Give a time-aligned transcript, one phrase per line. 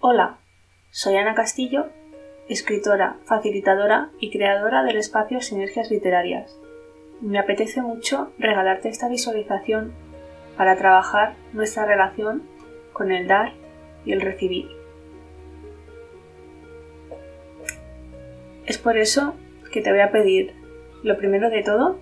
[0.00, 0.38] Hola,
[0.92, 1.88] soy Ana Castillo,
[2.48, 6.56] escritora, facilitadora y creadora del espacio Sinergias Literarias.
[7.20, 9.92] Me apetece mucho regalarte esta visualización
[10.56, 12.44] para trabajar nuestra relación
[12.92, 13.54] con el dar
[14.04, 14.68] y el recibir.
[18.66, 19.34] Es por eso
[19.72, 20.54] que te voy a pedir,
[21.02, 21.98] lo primero de todo,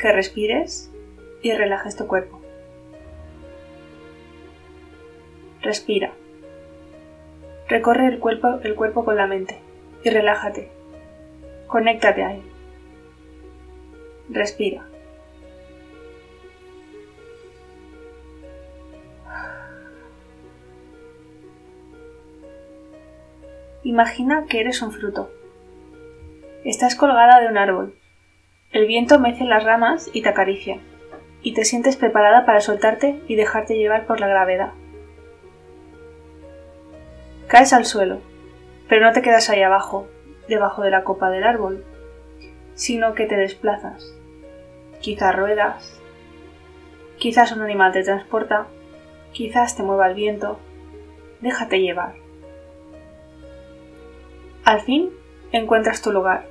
[0.00, 0.90] que respires
[1.42, 2.40] y relajes tu cuerpo.
[5.60, 6.14] Respira.
[7.68, 9.58] Recorre el cuerpo, el cuerpo con la mente
[10.02, 10.70] y relájate.
[11.66, 12.42] Conéctate ahí.
[14.30, 14.86] Respira.
[23.84, 25.30] Imagina que eres un fruto.
[26.64, 27.94] Estás colgada de un árbol.
[28.72, 30.78] El viento mece las ramas y te acaricia,
[31.42, 34.72] y te sientes preparada para soltarte y dejarte llevar por la gravedad.
[37.48, 38.20] Caes al suelo,
[38.90, 40.06] pero no te quedas ahí abajo,
[40.48, 41.82] debajo de la copa del árbol,
[42.74, 44.14] sino que te desplazas.
[45.00, 45.98] Quizás ruedas,
[47.16, 48.66] quizás un animal te transporta,
[49.32, 50.58] quizás te mueva el viento.
[51.40, 52.16] Déjate llevar.
[54.64, 55.08] Al fin
[55.50, 56.46] encuentras tu lugar.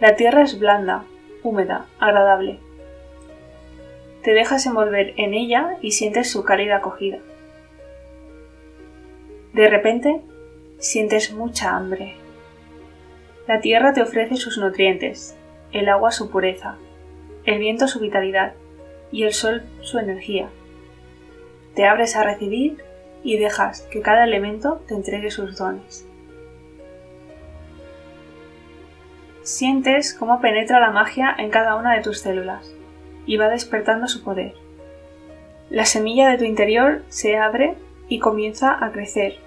[0.00, 1.04] La tierra es blanda,
[1.42, 2.58] húmeda, agradable.
[4.22, 7.18] Te dejas envolver en ella y sientes su cálida acogida.
[9.54, 10.20] De repente,
[10.78, 12.16] sientes mucha hambre.
[13.46, 15.36] La tierra te ofrece sus nutrientes,
[15.70, 16.76] el agua su pureza,
[17.44, 18.54] el viento su vitalidad
[19.12, 20.48] y el sol su energía.
[21.76, 22.82] Te abres a recibir
[23.22, 26.04] y dejas que cada elemento te entregue sus dones.
[29.42, 32.74] Sientes cómo penetra la magia en cada una de tus células
[33.24, 34.54] y va despertando su poder.
[35.70, 37.76] La semilla de tu interior se abre
[38.14, 39.38] y comienza a crecer.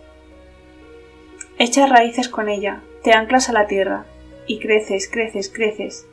[1.58, 4.06] Echas raíces con ella, te anclas a la tierra
[4.46, 6.06] y creces, creces, creces.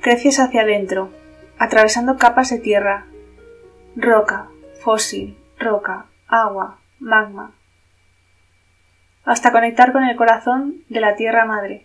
[0.00, 1.10] Creces hacia adentro,
[1.58, 3.06] atravesando capas de tierra,
[3.96, 4.48] roca,
[4.80, 7.52] fósil, roca, agua, magma,
[9.24, 11.84] hasta conectar con el corazón de la tierra madre.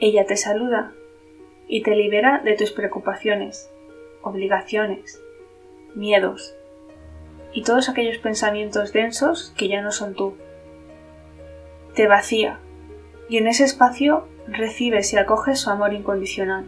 [0.00, 0.90] Ella te saluda
[1.68, 3.70] y te libera de tus preocupaciones,
[4.22, 5.22] obligaciones,
[5.94, 6.56] miedos
[7.52, 10.36] y todos aquellos pensamientos densos que ya no son tú.
[11.94, 12.60] Te vacía
[13.28, 16.66] y en ese espacio recibes y acoges su amor incondicional.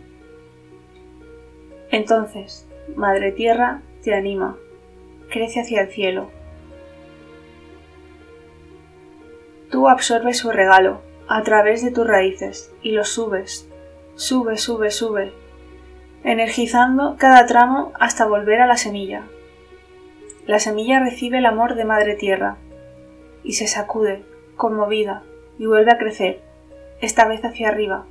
[1.91, 2.67] Entonces,
[2.97, 4.57] Madre Tierra te anima,
[5.31, 6.31] crece hacia el cielo.
[9.71, 13.69] Tú absorbes su regalo a través de tus raíces y lo subes,
[14.15, 15.33] sube, sube, sube,
[16.25, 19.25] energizando cada tramo hasta volver a la semilla.
[20.47, 22.57] La semilla recibe el amor de Madre Tierra
[23.45, 24.25] y se sacude,
[24.57, 25.23] conmovida,
[25.59, 26.41] y vuelve a crecer,
[27.01, 28.07] esta vez hacia arriba.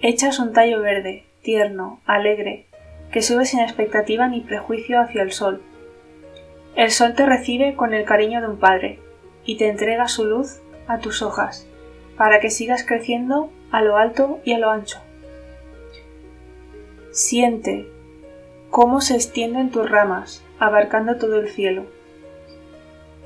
[0.00, 2.66] Echas un tallo verde, tierno, alegre,
[3.10, 5.62] que sube sin expectativa ni prejuicio hacia el sol.
[6.76, 8.98] El sol te recibe con el cariño de un padre
[9.44, 11.68] y te entrega su luz a tus hojas,
[12.16, 14.98] para que sigas creciendo a lo alto y a lo ancho.
[17.10, 17.88] Siente
[18.70, 21.86] cómo se extienden tus ramas, abarcando todo el cielo,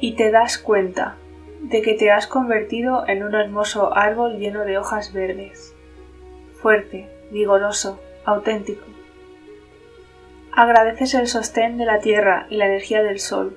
[0.00, 1.16] y te das cuenta
[1.62, 5.74] de que te has convertido en un hermoso árbol lleno de hojas verdes,
[6.60, 8.86] fuerte, vigoroso, auténtico.
[10.52, 13.56] Agradeces el sostén de la tierra y la energía del sol.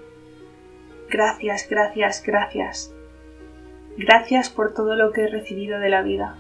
[1.10, 2.94] Gracias, gracias, gracias.
[3.98, 6.38] Gracias por todo lo que he recibido de la vida.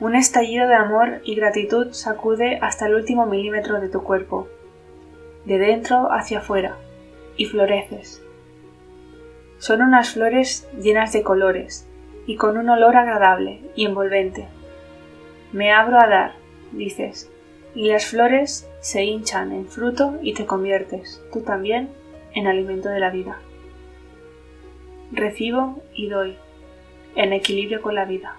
[0.00, 4.48] Un estallido de amor y gratitud sacude hasta el último milímetro de tu cuerpo,
[5.44, 6.76] de dentro hacia afuera,
[7.36, 8.22] y floreces.
[9.58, 11.88] Son unas flores llenas de colores
[12.26, 14.46] y con un olor agradable y envolvente.
[15.52, 16.34] Me abro a dar,
[16.72, 17.30] dices,
[17.74, 21.90] y las flores se hinchan en fruto y te conviertes, tú también,
[22.34, 23.38] en alimento de la vida.
[25.12, 26.36] Recibo y doy,
[27.16, 28.36] en equilibrio con la vida.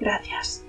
[0.00, 0.61] Gracias.